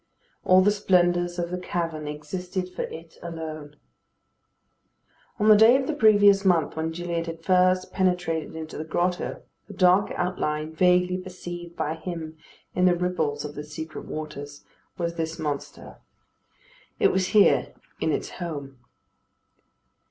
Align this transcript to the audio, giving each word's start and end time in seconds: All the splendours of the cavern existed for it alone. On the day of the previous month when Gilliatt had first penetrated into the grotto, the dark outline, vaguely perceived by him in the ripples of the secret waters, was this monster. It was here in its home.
All 0.43 0.61
the 0.61 0.71
splendours 0.71 1.37
of 1.37 1.51
the 1.51 1.59
cavern 1.59 2.07
existed 2.07 2.69
for 2.73 2.81
it 2.81 3.19
alone. 3.21 3.75
On 5.37 5.47
the 5.47 5.55
day 5.55 5.75
of 5.79 5.85
the 5.85 5.93
previous 5.93 6.43
month 6.43 6.75
when 6.75 6.89
Gilliatt 6.89 7.27
had 7.27 7.43
first 7.43 7.93
penetrated 7.93 8.55
into 8.55 8.79
the 8.79 8.83
grotto, 8.83 9.43
the 9.67 9.75
dark 9.75 10.11
outline, 10.15 10.73
vaguely 10.73 11.19
perceived 11.19 11.75
by 11.75 11.93
him 11.93 12.35
in 12.73 12.85
the 12.85 12.95
ripples 12.95 13.45
of 13.45 13.53
the 13.53 13.63
secret 13.63 14.05
waters, 14.05 14.63
was 14.97 15.17
this 15.17 15.37
monster. 15.37 15.97
It 16.97 17.11
was 17.11 17.27
here 17.27 17.75
in 17.99 18.11
its 18.11 18.29
home. 18.31 18.79